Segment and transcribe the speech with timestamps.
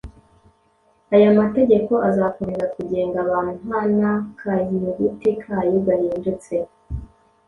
[1.15, 6.55] aya mategeko azakomeza kugenga abantu nta n’akanyuguti kayo gahindutse.